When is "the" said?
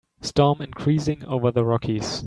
1.51-1.63